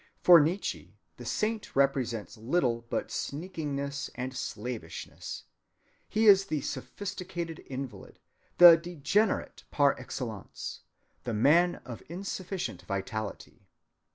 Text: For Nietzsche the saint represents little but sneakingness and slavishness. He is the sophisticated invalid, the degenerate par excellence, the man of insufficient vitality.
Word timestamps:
For 0.19 0.39
Nietzsche 0.39 0.97
the 1.17 1.25
saint 1.25 1.75
represents 1.75 2.35
little 2.35 2.87
but 2.89 3.09
sneakingness 3.11 4.09
and 4.15 4.35
slavishness. 4.35 5.43
He 6.09 6.25
is 6.25 6.47
the 6.47 6.61
sophisticated 6.61 7.59
invalid, 7.67 8.17
the 8.57 8.77
degenerate 8.77 9.63
par 9.69 9.95
excellence, 9.99 10.79
the 11.23 11.35
man 11.35 11.83
of 11.85 12.01
insufficient 12.09 12.81
vitality. 12.81 13.67